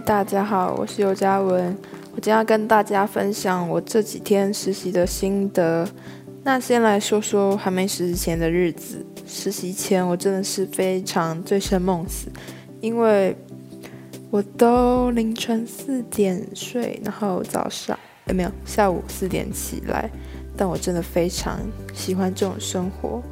[0.00, 1.76] 大家好，我是尤嘉文。
[2.14, 5.86] 我今天要跟大家分享我这几天实习的心得。
[6.42, 9.04] 那先来说说还没实习前的日子。
[9.26, 12.28] 实习前我真的是非常醉生梦死，
[12.80, 13.36] 因为
[14.30, 20.10] 我都凌晨四点睡，然后早上有没有下午四点起来。
[20.56, 21.58] 但我真的非常
[21.94, 23.22] 喜欢这种生活，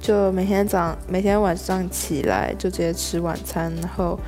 [0.00, 4.18] 就每天早每天晚上起来就直接吃晚餐，然后。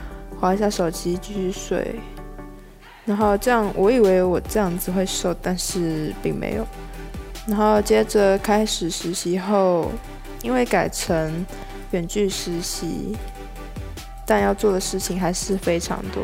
[0.45, 1.95] 划一下手机，继续睡。
[3.07, 6.67] 然后这样，我以为我这样子会瘦，但是并没有。
[7.47, 9.91] 然后接着开始实习后，
[10.43, 11.47] 因为改成
[11.93, 13.17] 远距实习，
[14.27, 16.23] 但要做的事情还是非常多。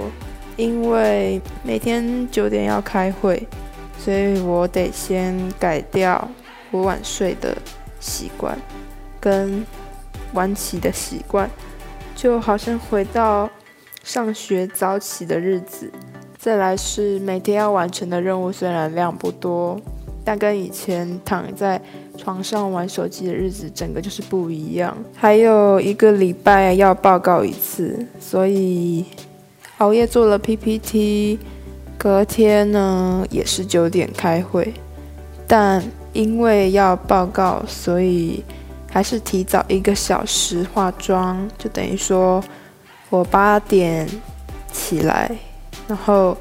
[0.58, 3.48] 因为每天九点要开会，
[3.98, 6.28] 所以我得先改掉
[6.70, 7.56] 我晚睡的
[8.00, 8.54] 习惯，
[9.18, 9.64] 跟
[10.34, 11.48] 晚起的习惯，
[12.14, 13.48] 就好像回到。
[14.02, 15.90] 上学早起的日子，
[16.38, 19.78] 再来是每天要完成的任务，虽然量不多，
[20.24, 21.80] 但跟以前躺在
[22.16, 24.96] 床上玩手机的日子，整个就是不一样。
[25.14, 29.04] 还有一个礼拜要报告一次，所以
[29.78, 31.38] 熬夜做了 PPT，
[31.98, 34.72] 隔天呢也是九点开会，
[35.46, 38.42] 但因为要报告，所以
[38.90, 42.42] 还是提早一个小时化妆，就等于说。
[43.10, 44.08] 我八点
[44.72, 45.30] 起来，
[45.88, 46.36] 然后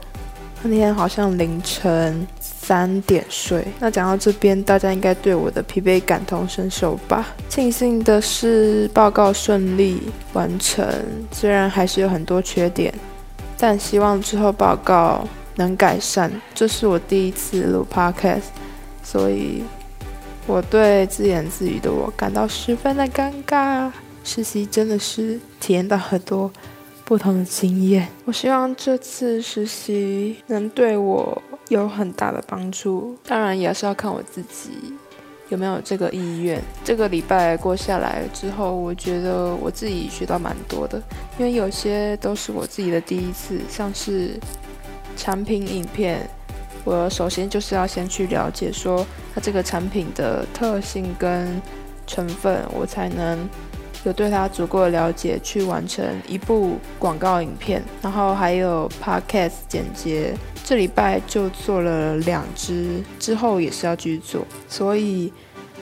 [0.62, 3.66] 那天好像凌晨三点睡。
[3.80, 7.26] 那讲到这边，大家应该对我的疲惫感同身受吧？
[7.50, 10.00] 庆幸的是报告顺利
[10.34, 10.88] 完成，
[11.32, 12.94] 虽然还是有很多缺点，
[13.58, 16.32] 但希望之后报告能改善。
[16.54, 18.44] 这是我第一次录 podcast，
[19.02, 19.64] 所以
[20.46, 23.92] 我对自言自语的我感到十分的尴尬。
[24.30, 26.52] 实习真的是体验到很多
[27.04, 28.08] 不同的经验。
[28.26, 34.70] 我希望这次实习能对我有很大的帮助，当然也是要看我自己
[35.50, 36.62] 有没有这个意愿。
[36.84, 41.02] 这个礼拜过下来之后，我觉得我自己学到蛮多的，
[41.40, 44.40] 因为有些都是我自己的第一次，像是
[45.18, 46.30] 产品影片，
[46.84, 49.04] 我首先就是要先去了解说
[49.34, 51.60] 它这个产品的特性跟
[52.06, 53.50] 成分，我才能。
[54.06, 60.34] 有对他足够的了解，去完成一部广告影片，然后还有 podcast 剪接，
[60.64, 65.34] 这礼拜就做了两支，之后也是要继续做，所以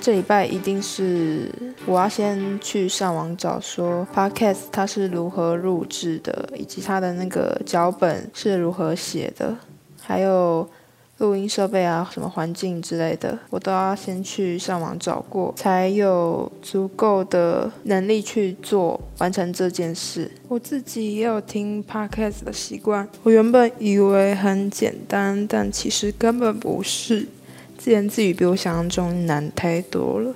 [0.02, 1.52] 这礼拜一定是
[1.86, 9.56] 我要先去上网找说 podcast 它是如何录制的，以及它的那个脚本是如何写的，
[10.02, 10.68] 还有。
[11.20, 20.30] 录音设备啊，什么环境之类的，我都要先去上网找过，才有足够的能力去做完成这件事。
[20.48, 27.28] 我自己也有听 podcast 的习惯，我原本以为很简单，但其实根本不是，
[27.80, 30.36] 自言自语比我想象中难太多了，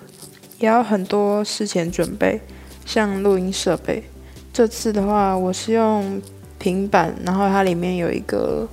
[0.57, 2.41] 也要很多事前准备，
[2.87, 4.03] 像录音设备。
[4.51, 6.19] 这次的话，我是用
[6.57, 8.67] 平板，然后它里面有一个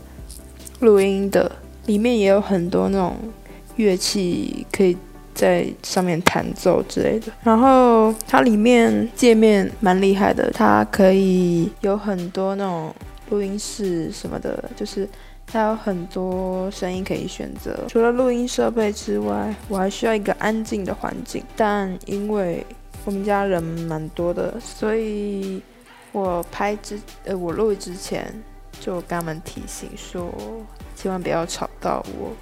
[0.80, 1.52] 录音的。
[1.88, 3.16] 里面也有很多那种
[3.76, 4.94] 乐器可以
[5.34, 12.94] 在上面弹奏之类的，然后它里面界面蛮厉害的，它可以有很多那种
[13.30, 15.08] 录音室什么的，就是
[15.46, 17.84] 它有很多声音可以选择。
[17.88, 22.66] 除了录音设备之外，我还需要一个安静的环境，但因为
[23.04, 25.62] 我们家人蛮多的，所以
[26.12, 28.26] 我拍之呃我录之前
[28.80, 30.32] 就跟他们提醒说。
[31.00, 32.32] 千万不要吵到我，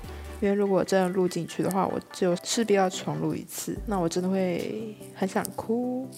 [0.41, 6.09] 因为如果真的录进去的话，我就势必要重录一次，那我真的会很想哭。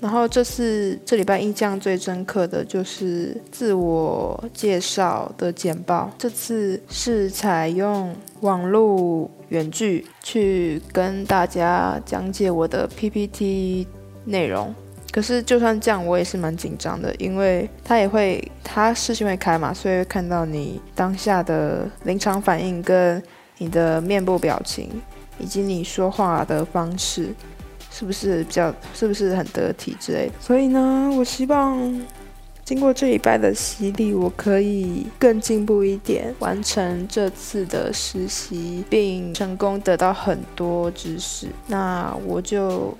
[0.00, 13.88] 然后这次这礼拜印象最深刻的就是自我介绍的简报，这次是采用网络远距去跟大家讲解我的 PPT
[14.24, 14.72] 内容。
[15.10, 23.20] 可是就算这样，我也是蛮紧张的，因为他也会，他视讯会开嘛，所以会看到你当下的临场反应跟
[23.56, 24.90] 你的面部表情，
[25.38, 27.34] 以及你说话的方式，
[27.90, 30.32] 是不是比较，是不是很得体之类的。
[30.38, 32.00] 所以呢，我希望
[32.62, 41.48] 经过这礼拜的洗礼，我可以更进步一点，完成这次的实习，并成功得到很多知识。
[41.66, 42.94] 那我就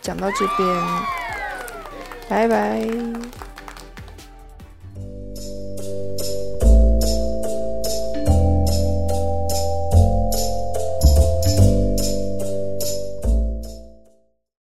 [0.00, 1.29] 讲到这边。
[2.30, 3.49] 拜拜。